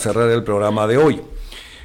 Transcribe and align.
cerrar 0.00 0.30
el 0.30 0.44
programa 0.44 0.86
de 0.86 0.96
hoy. 0.96 1.20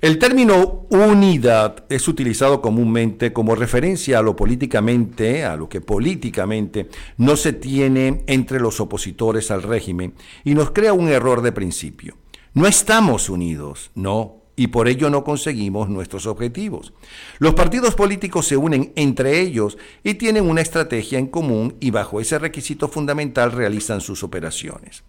El 0.00 0.20
término 0.20 0.86
unidad 0.90 1.84
es 1.88 2.06
utilizado 2.06 2.62
comúnmente 2.62 3.32
como 3.32 3.56
referencia 3.56 4.20
a 4.20 4.22
lo 4.22 4.36
políticamente, 4.36 5.44
a 5.44 5.56
lo 5.56 5.68
que 5.68 5.80
políticamente 5.80 6.88
no 7.16 7.34
se 7.34 7.52
tiene 7.52 8.22
entre 8.28 8.60
los 8.60 8.78
opositores 8.78 9.50
al 9.50 9.64
régimen 9.64 10.14
y 10.44 10.54
nos 10.54 10.70
crea 10.70 10.92
un 10.92 11.08
error 11.08 11.42
de 11.42 11.50
principio. 11.50 12.16
No 12.54 12.68
estamos 12.68 13.28
unidos, 13.28 13.90
no, 13.96 14.36
y 14.54 14.68
por 14.68 14.86
ello 14.86 15.10
no 15.10 15.24
conseguimos 15.24 15.88
nuestros 15.88 16.26
objetivos. 16.26 16.92
Los 17.40 17.54
partidos 17.54 17.96
políticos 17.96 18.46
se 18.46 18.56
unen 18.56 18.92
entre 18.94 19.40
ellos 19.40 19.78
y 20.04 20.14
tienen 20.14 20.48
una 20.48 20.60
estrategia 20.60 21.18
en 21.18 21.26
común 21.26 21.74
y 21.80 21.90
bajo 21.90 22.20
ese 22.20 22.38
requisito 22.38 22.86
fundamental 22.86 23.50
realizan 23.50 24.00
sus 24.00 24.22
operaciones. 24.22 25.02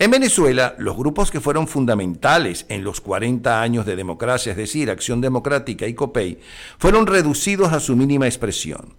En 0.00 0.10
Venezuela, 0.10 0.74
los 0.78 0.96
grupos 0.96 1.30
que 1.30 1.42
fueron 1.42 1.68
fundamentales 1.68 2.64
en 2.70 2.84
los 2.84 3.02
40 3.02 3.60
años 3.60 3.84
de 3.84 3.96
democracia, 3.96 4.52
es 4.52 4.56
decir, 4.56 4.88
Acción 4.88 5.20
Democrática 5.20 5.86
y 5.86 5.92
COPEI, 5.92 6.38
fueron 6.78 7.06
reducidos 7.06 7.74
a 7.74 7.80
su 7.80 7.96
mínima 7.96 8.24
expresión. 8.24 8.94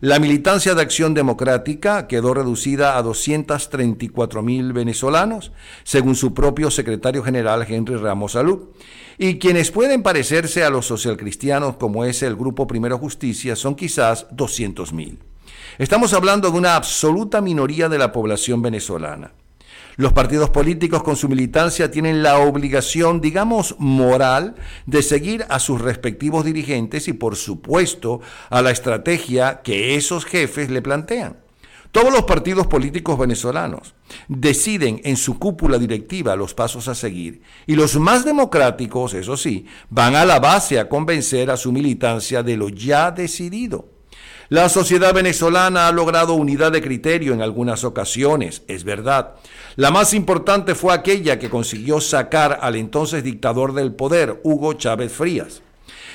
La 0.00 0.18
militancia 0.18 0.74
de 0.74 0.80
Acción 0.80 1.12
Democrática 1.12 2.06
quedó 2.06 2.32
reducida 2.32 2.96
a 2.96 3.02
234 3.02 4.40
mil 4.40 4.72
venezolanos, 4.72 5.52
según 5.84 6.14
su 6.14 6.32
propio 6.32 6.70
secretario 6.70 7.22
general 7.22 7.66
Henry 7.68 7.96
Ramos 7.96 8.32
Salud, 8.32 8.70
y 9.18 9.38
quienes 9.38 9.70
pueden 9.70 10.02
parecerse 10.02 10.64
a 10.64 10.70
los 10.70 10.86
socialcristianos 10.86 11.76
como 11.76 12.06
es 12.06 12.22
el 12.22 12.34
Grupo 12.34 12.66
Primero 12.66 12.96
Justicia 12.96 13.56
son 13.56 13.74
quizás 13.74 14.26
200 14.30 14.94
mil. 14.94 15.18
Estamos 15.76 16.14
hablando 16.14 16.50
de 16.50 16.56
una 16.56 16.76
absoluta 16.76 17.42
minoría 17.42 17.90
de 17.90 17.98
la 17.98 18.10
población 18.10 18.62
venezolana. 18.62 19.32
Los 19.96 20.12
partidos 20.12 20.50
políticos 20.50 21.02
con 21.02 21.16
su 21.16 21.26
militancia 21.26 21.90
tienen 21.90 22.22
la 22.22 22.38
obligación, 22.38 23.22
digamos, 23.22 23.76
moral 23.78 24.54
de 24.84 25.02
seguir 25.02 25.46
a 25.48 25.58
sus 25.58 25.80
respectivos 25.80 26.44
dirigentes 26.44 27.08
y, 27.08 27.14
por 27.14 27.34
supuesto, 27.34 28.20
a 28.50 28.60
la 28.60 28.72
estrategia 28.72 29.62
que 29.62 29.94
esos 29.94 30.26
jefes 30.26 30.70
le 30.70 30.82
plantean. 30.82 31.38
Todos 31.92 32.12
los 32.12 32.24
partidos 32.24 32.66
políticos 32.66 33.18
venezolanos 33.18 33.94
deciden 34.28 35.00
en 35.02 35.16
su 35.16 35.38
cúpula 35.38 35.78
directiva 35.78 36.36
los 36.36 36.52
pasos 36.52 36.88
a 36.88 36.94
seguir 36.94 37.40
y 37.66 37.74
los 37.74 37.96
más 37.96 38.22
democráticos, 38.22 39.14
eso 39.14 39.38
sí, 39.38 39.64
van 39.88 40.14
a 40.14 40.26
la 40.26 40.38
base 40.38 40.78
a 40.78 40.90
convencer 40.90 41.50
a 41.50 41.56
su 41.56 41.72
militancia 41.72 42.42
de 42.42 42.58
lo 42.58 42.68
ya 42.68 43.10
decidido. 43.12 43.95
La 44.48 44.68
sociedad 44.68 45.12
venezolana 45.12 45.88
ha 45.88 45.92
logrado 45.92 46.34
unidad 46.34 46.70
de 46.70 46.80
criterio 46.80 47.34
en 47.34 47.42
algunas 47.42 47.82
ocasiones, 47.82 48.62
es 48.68 48.84
verdad. 48.84 49.34
La 49.74 49.90
más 49.90 50.14
importante 50.14 50.76
fue 50.76 50.94
aquella 50.94 51.40
que 51.40 51.50
consiguió 51.50 52.00
sacar 52.00 52.60
al 52.62 52.76
entonces 52.76 53.24
dictador 53.24 53.74
del 53.74 53.92
poder, 53.92 54.40
Hugo 54.44 54.74
Chávez 54.74 55.10
Frías. 55.10 55.62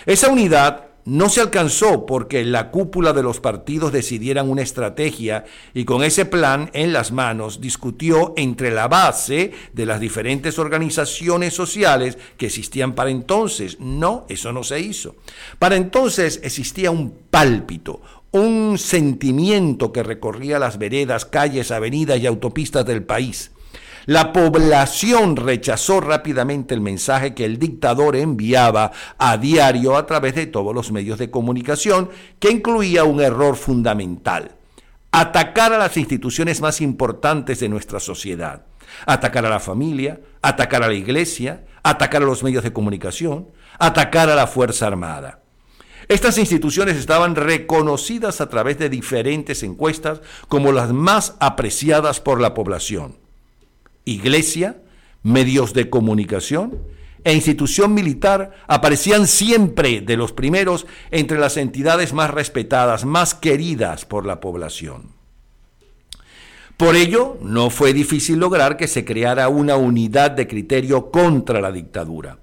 Esa 0.06 0.30
unidad 0.30 0.86
no 1.04 1.30
se 1.30 1.42
alcanzó 1.42 2.06
porque 2.06 2.46
la 2.46 2.72
cúpula 2.72 3.12
de 3.12 3.24
los 3.24 3.40
partidos 3.40 3.92
decidieran 3.92 4.50
una 4.50 4.62
estrategia 4.62 5.44
y 5.74 5.84
con 5.84 6.04
ese 6.04 6.26
plan 6.26 6.70
en 6.74 6.94
las 6.94 7.12
manos 7.12 7.60
discutió 7.60 8.34
entre 8.38 8.72
la 8.72 8.88
base 8.88 9.52
de 9.74 9.86
las 9.86 10.00
diferentes 10.00 10.60
organizaciones 10.60 11.54
sociales 11.54 12.18
que 12.38 12.46
existían 12.46 12.94
para 12.94 13.10
entonces. 13.10 13.78
No, 13.80 14.26
eso 14.30 14.54
no 14.54 14.64
se 14.64 14.80
hizo. 14.80 15.16
Para 15.60 15.76
entonces 15.76 16.40
existía 16.44 16.92
un 16.92 17.12
pálpito, 17.30 18.02
un 18.32 18.78
sentimiento 18.78 19.92
que 19.92 20.04
recorría 20.04 20.58
las 20.58 20.78
veredas, 20.78 21.26
calles, 21.26 21.72
avenidas 21.72 22.20
y 22.20 22.28
autopistas 22.28 22.86
del 22.86 23.04
país. 23.04 23.52
La 24.06 24.34
población 24.34 25.36
rechazó 25.36 26.02
rápidamente 26.02 26.74
el 26.74 26.82
mensaje 26.82 27.36
que 27.36 27.46
el 27.46 27.60
dictador 27.60 28.16
enviaba 28.16 28.92
a 29.20 29.38
diario 29.38 29.96
a 29.96 30.08
través 30.08 30.34
de 30.34 30.48
todos 30.48 30.74
los 30.74 30.92
medios 30.92 31.20
de 31.20 31.30
comunicación, 31.30 32.10
que 32.40 32.50
incluía 32.50 33.04
un 33.04 33.22
error 33.22 33.56
fundamental, 33.56 34.56
atacar 35.12 35.74
a 35.74 35.78
las 35.78 35.98
instituciones 35.98 36.62
más 36.62 36.82
importantes 36.82 37.60
de 37.60 37.70
nuestra 37.70 38.00
sociedad, 38.00 38.66
atacar 39.06 39.46
a 39.46 39.50
la 39.50 39.60
familia, 39.60 40.20
atacar 40.42 40.82
a 40.82 40.88
la 40.88 40.96
iglesia, 40.96 41.66
atacar 41.84 42.24
a 42.24 42.26
los 42.26 42.44
medios 42.44 42.64
de 42.64 42.74
comunicación, 42.74 43.50
atacar 43.78 44.30
a 44.30 44.36
la 44.36 44.48
Fuerza 44.48 44.88
Armada. 44.88 45.41
Estas 46.12 46.38
instituciones 46.38 46.98
estaban 46.98 47.38
reconocidas 47.38 48.42
a 48.42 48.50
través 48.50 48.78
de 48.78 48.90
diferentes 48.90 49.64
encuestas 49.64 50.20
como 50.50 50.74
las 50.74 50.92
más 50.92 51.38
apreciadas 51.40 52.20
por 52.20 52.42
la 52.42 52.54
población. 52.54 53.16
Iglesia, 54.04 54.82
medios 55.24 55.74
de 55.74 55.90
comunicación 55.90 56.80
e 57.24 57.34
institución 57.34 57.94
militar 57.94 58.52
aparecían 58.68 59.26
siempre 59.26 60.02
de 60.02 60.18
los 60.18 60.34
primeros 60.34 60.86
entre 61.12 61.40
las 61.40 61.56
entidades 61.56 62.12
más 62.12 62.30
respetadas, 62.30 63.06
más 63.06 63.34
queridas 63.34 64.04
por 64.04 64.26
la 64.26 64.42
población. 64.42 65.14
Por 66.76 66.98
ello, 66.98 67.38
no 67.42 67.70
fue 67.70 67.94
difícil 67.94 68.38
lograr 68.38 68.76
que 68.76 68.90
se 68.90 69.06
creara 69.06 69.48
una 69.48 69.78
unidad 69.78 70.32
de 70.32 70.46
criterio 70.46 71.10
contra 71.10 71.62
la 71.62 71.72
dictadura. 71.72 72.38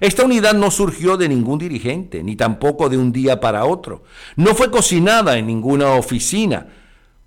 Esta 0.00 0.24
unidad 0.24 0.54
no 0.54 0.70
surgió 0.70 1.16
de 1.16 1.28
ningún 1.28 1.58
dirigente, 1.58 2.22
ni 2.22 2.34
tampoco 2.34 2.88
de 2.88 2.96
un 2.96 3.12
día 3.12 3.38
para 3.38 3.66
otro. 3.66 4.02
No 4.36 4.54
fue 4.54 4.70
cocinada 4.70 5.36
en 5.38 5.46
ninguna 5.46 5.92
oficina. 5.92 6.66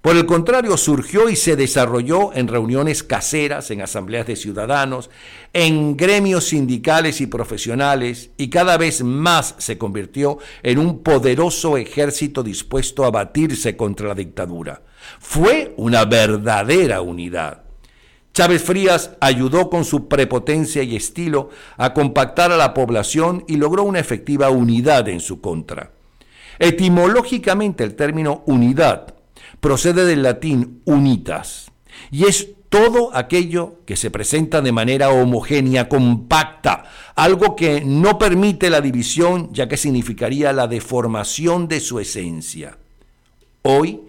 Por 0.03 0.17
el 0.17 0.25
contrario, 0.25 0.75
surgió 0.75 1.29
y 1.29 1.37
se 1.37 1.55
desarrolló 1.55 2.33
en 2.33 2.49
reuniones 2.49 3.03
caseras, 3.03 3.71
en 3.71 3.81
asambleas 3.81 4.27
de 4.27 4.35
ciudadanos, 4.35 5.09
en 5.53 5.95
gremios 5.95 6.49
sindicales 6.49 7.21
y 7.21 7.27
profesionales, 7.27 8.31
y 8.35 8.49
cada 8.49 8.75
vez 8.77 9.01
más 9.01 9.55
se 9.59 9.77
convirtió 9.77 10.39
en 10.61 10.79
un 10.79 11.03
poderoso 11.03 11.77
ejército 11.77 12.43
dispuesto 12.43 13.05
a 13.05 13.11
batirse 13.11 13.77
contra 13.77 14.09
la 14.09 14.15
dictadura. 14.15 14.81
Fue 15.19 15.73
una 15.77 16.03
verdadera 16.03 16.99
unidad. 16.99 17.62
Chávez 18.33 18.63
Frías 18.63 19.11
ayudó 19.19 19.69
con 19.69 19.85
su 19.85 20.07
prepotencia 20.07 20.81
y 20.81 20.95
estilo 20.95 21.49
a 21.77 21.93
compactar 21.93 22.51
a 22.51 22.57
la 22.57 22.73
población 22.73 23.45
y 23.47 23.57
logró 23.57 23.83
una 23.83 23.99
efectiva 23.99 24.49
unidad 24.49 25.07
en 25.07 25.19
su 25.19 25.39
contra. 25.39 25.91
Etimológicamente 26.57 27.83
el 27.83 27.95
término 27.95 28.43
unidad 28.47 29.13
procede 29.59 30.05
del 30.05 30.23
latín 30.23 30.81
unitas 30.85 31.71
y 32.09 32.25
es 32.25 32.49
todo 32.69 33.15
aquello 33.15 33.81
que 33.85 33.95
se 33.95 34.09
presenta 34.09 34.61
de 34.61 34.71
manera 34.71 35.09
homogénea, 35.09 35.87
compacta, 35.87 36.85
algo 37.15 37.55
que 37.55 37.81
no 37.85 38.17
permite 38.17 38.71
la 38.71 38.81
división 38.81 39.53
ya 39.53 39.67
que 39.67 39.77
significaría 39.77 40.51
la 40.53 40.65
deformación 40.65 41.67
de 41.67 41.79
su 41.79 41.99
esencia. 41.99 42.79
Hoy, 43.61 44.01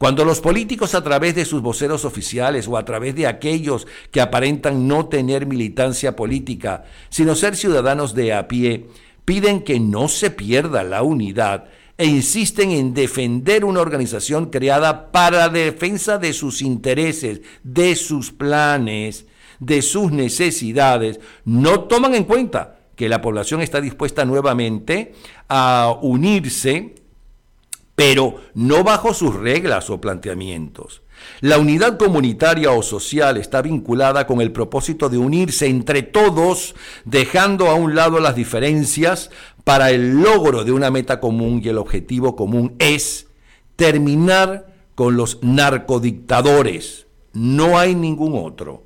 cuando 0.00 0.24
los 0.24 0.40
políticos 0.40 0.94
a 0.94 1.04
través 1.04 1.34
de 1.34 1.44
sus 1.44 1.60
voceros 1.60 2.06
oficiales 2.06 2.66
o 2.66 2.78
a 2.78 2.86
través 2.86 3.14
de 3.14 3.26
aquellos 3.26 3.86
que 4.10 4.22
aparentan 4.22 4.88
no 4.88 5.10
tener 5.10 5.44
militancia 5.44 6.16
política, 6.16 6.84
sino 7.10 7.34
ser 7.34 7.54
ciudadanos 7.54 8.14
de 8.14 8.32
a 8.32 8.48
pie, 8.48 8.86
piden 9.26 9.60
que 9.60 9.78
no 9.78 10.08
se 10.08 10.30
pierda 10.30 10.84
la 10.84 11.02
unidad 11.02 11.66
e 11.98 12.06
insisten 12.06 12.70
en 12.70 12.94
defender 12.94 13.62
una 13.62 13.82
organización 13.82 14.46
creada 14.46 15.12
para 15.12 15.36
la 15.36 15.48
defensa 15.50 16.16
de 16.16 16.32
sus 16.32 16.62
intereses, 16.62 17.42
de 17.62 17.94
sus 17.94 18.32
planes, 18.32 19.26
de 19.58 19.82
sus 19.82 20.12
necesidades, 20.12 21.20
no 21.44 21.80
toman 21.80 22.14
en 22.14 22.24
cuenta 22.24 22.78
que 22.96 23.10
la 23.10 23.20
población 23.20 23.60
está 23.60 23.82
dispuesta 23.82 24.24
nuevamente 24.24 25.12
a 25.46 25.94
unirse 26.00 26.94
pero 28.00 28.36
no 28.54 28.82
bajo 28.82 29.12
sus 29.12 29.34
reglas 29.34 29.90
o 29.90 30.00
planteamientos. 30.00 31.02
La 31.42 31.58
unidad 31.58 31.98
comunitaria 31.98 32.70
o 32.70 32.82
social 32.82 33.36
está 33.36 33.60
vinculada 33.60 34.26
con 34.26 34.40
el 34.40 34.52
propósito 34.52 35.10
de 35.10 35.18
unirse 35.18 35.66
entre 35.66 36.02
todos, 36.02 36.74
dejando 37.04 37.68
a 37.68 37.74
un 37.74 37.94
lado 37.94 38.18
las 38.18 38.36
diferencias 38.36 39.28
para 39.64 39.90
el 39.90 40.22
logro 40.22 40.64
de 40.64 40.72
una 40.72 40.90
meta 40.90 41.20
común 41.20 41.60
y 41.62 41.68
el 41.68 41.76
objetivo 41.76 42.36
común 42.36 42.74
es 42.78 43.26
terminar 43.76 44.72
con 44.94 45.18
los 45.18 45.42
narcodictadores. 45.42 47.06
No 47.34 47.78
hay 47.78 47.94
ningún 47.94 48.32
otro. 48.34 48.82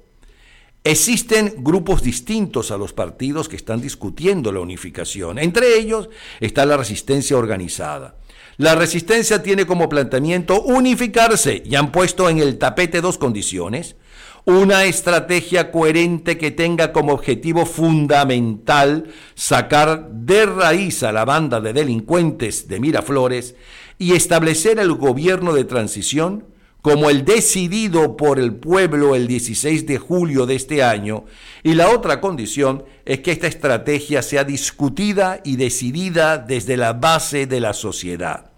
Existen 0.83 1.55
grupos 1.59 2.03
distintos 2.03 2.73
a 2.73 2.79
los 2.79 2.93
partidos 2.93 3.49
que 3.49 3.55
están 3.55 3.81
discutiendo 3.81 4.51
la 4.51 4.59
unificación. 4.59 5.39
Entre 5.39 5.79
ellos 5.79 6.09
está 6.41 6.67
la 6.67 6.77
resistencia 6.77 7.37
organizada. 7.37 8.17
La 8.57 8.77
resistencia 8.77 9.43
tiene 9.43 9.67
como 9.67 9.89
planteamiento 9.89 10.63
unificarse 10.63 11.63
y 11.65 11.75
han 11.75 11.91
puesto 11.91 12.29
en 12.29 12.39
el 12.39 12.59
tapete 12.59 13.01
dos 13.01 13.19
condiciones. 13.19 13.97
Una 14.45 14.85
estrategia 14.85 15.73
coherente 15.73 16.39
que 16.39 16.51
tenga 16.51 16.93
como 16.93 17.15
objetivo 17.15 17.67
fundamental 17.67 19.07
sacar 19.35 20.11
de 20.11 20.47
raíz 20.47 21.03
a 21.03 21.13
la 21.13 21.25
banda 21.25 21.61
de 21.61 21.73
delincuentes 21.73 22.69
de 22.69 22.79
Miraflores 22.79 23.57
y 23.99 24.13
establecer 24.13 24.79
el 24.79 24.93
gobierno 24.93 25.55
de 25.55 25.65
transición 25.65 26.45
como 26.85 27.09
el 27.09 27.25
decidido 27.25 28.15
por 28.15 28.39
el 28.39 28.57
pueblo 28.57 29.15
el 29.15 29.27
16 29.27 29.87
de 29.87 29.97
julio 29.97 30.45
de 30.45 30.55
este 30.55 30.83
año, 30.83 31.25
y 31.63 31.73
la 31.73 31.89
otra 31.89 32.21
condición 32.21 32.85
es 33.07 33.21
que 33.21 33.33
esta 33.33 33.47
estrategia 33.47 34.21
sea 34.21 34.45
discutida 34.45 35.41
y 35.45 35.57
decidida 35.57 36.37
desde 36.37 36.77
la 36.77 36.93
base 36.93 37.47
de 37.47 37.61
la 37.61 37.73
sociedad. 37.73 38.51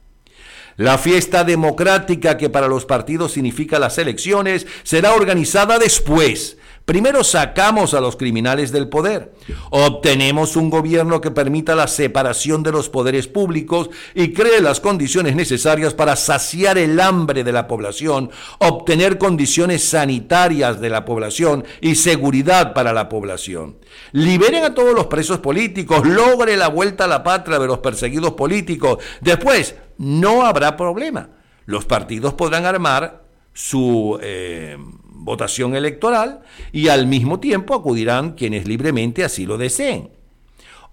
La 0.76 0.98
fiesta 0.98 1.44
democrática 1.44 2.36
que 2.36 2.50
para 2.50 2.66
los 2.66 2.84
partidos 2.84 3.30
significa 3.30 3.78
las 3.78 3.96
elecciones 3.96 4.66
será 4.82 5.14
organizada 5.14 5.78
después, 5.78 6.58
Primero 6.86 7.24
sacamos 7.24 7.94
a 7.94 8.00
los 8.00 8.14
criminales 8.14 8.70
del 8.70 8.88
poder, 8.88 9.32
obtenemos 9.70 10.54
un 10.54 10.70
gobierno 10.70 11.20
que 11.20 11.32
permita 11.32 11.74
la 11.74 11.88
separación 11.88 12.62
de 12.62 12.70
los 12.70 12.88
poderes 12.88 13.26
públicos 13.26 13.90
y 14.14 14.32
cree 14.32 14.60
las 14.60 14.78
condiciones 14.78 15.34
necesarias 15.34 15.94
para 15.94 16.14
saciar 16.14 16.78
el 16.78 17.00
hambre 17.00 17.42
de 17.42 17.50
la 17.50 17.66
población, 17.66 18.30
obtener 18.60 19.18
condiciones 19.18 19.82
sanitarias 19.82 20.80
de 20.80 20.88
la 20.88 21.04
población 21.04 21.64
y 21.80 21.96
seguridad 21.96 22.72
para 22.72 22.92
la 22.92 23.08
población. 23.08 23.78
Liberen 24.12 24.62
a 24.62 24.72
todos 24.72 24.94
los 24.94 25.06
presos 25.06 25.40
políticos, 25.40 26.06
logre 26.06 26.56
la 26.56 26.68
vuelta 26.68 27.06
a 27.06 27.08
la 27.08 27.24
patria 27.24 27.58
de 27.58 27.66
los 27.66 27.78
perseguidos 27.78 28.34
políticos. 28.34 29.02
Después, 29.20 29.74
no 29.98 30.46
habrá 30.46 30.76
problema. 30.76 31.30
Los 31.64 31.84
partidos 31.84 32.34
podrán 32.34 32.64
armar 32.64 33.24
su... 33.52 34.20
Eh, 34.22 34.78
votación 35.26 35.76
electoral 35.76 36.40
y 36.72 36.88
al 36.88 37.06
mismo 37.06 37.40
tiempo 37.40 37.74
acudirán 37.74 38.32
quienes 38.32 38.66
libremente 38.66 39.24
así 39.24 39.44
lo 39.44 39.58
deseen. 39.58 40.16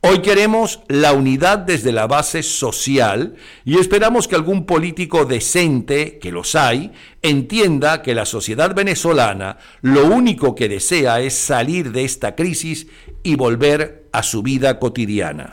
Hoy 0.05 0.19
queremos 0.19 0.81
la 0.89 1.13
unidad 1.13 1.59
desde 1.59 1.93
la 1.93 2.07
base 2.07 2.43
social 2.43 3.35
y 3.63 3.77
esperamos 3.77 4.27
que 4.27 4.35
algún 4.35 4.65
político 4.65 5.23
decente, 5.23 6.19
que 6.19 6.33
los 6.33 6.55
hay, 6.55 6.91
entienda 7.21 8.01
que 8.01 8.13
la 8.13 8.25
sociedad 8.25 8.75
venezolana 8.75 9.59
lo 9.81 10.07
único 10.07 10.55
que 10.55 10.67
desea 10.67 11.21
es 11.21 11.35
salir 11.35 11.93
de 11.93 12.03
esta 12.03 12.35
crisis 12.35 12.87
y 13.23 13.35
volver 13.35 14.09
a 14.11 14.23
su 14.23 14.43
vida 14.43 14.77
cotidiana. 14.77 15.51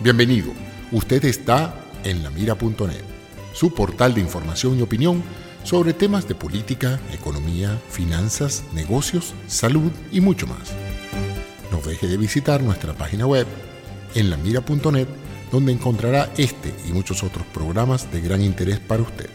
Bienvenido. 0.00 0.52
Usted 0.92 1.24
está 1.24 1.74
en 2.04 2.22
lamira.net, 2.22 3.02
su 3.52 3.74
portal 3.74 4.14
de 4.14 4.20
información 4.20 4.78
y 4.78 4.82
opinión 4.82 5.22
sobre 5.64 5.92
temas 5.92 6.28
de 6.28 6.34
política, 6.34 7.00
economía, 7.12 7.78
finanzas, 7.88 8.64
negocios, 8.74 9.34
salud 9.46 9.90
y 10.12 10.20
mucho 10.20 10.46
más. 10.46 10.74
No 11.72 11.80
deje 11.80 12.06
de 12.06 12.16
visitar 12.16 12.62
nuestra 12.62 12.92
página 12.92 13.26
web 13.26 13.46
en 14.14 14.30
lamira.net 14.30 15.08
donde 15.50 15.72
encontrará 15.72 16.30
este 16.36 16.74
y 16.88 16.92
muchos 16.92 17.22
otros 17.22 17.46
programas 17.54 18.12
de 18.12 18.20
gran 18.20 18.42
interés 18.42 18.78
para 18.80 19.02
usted. 19.02 19.30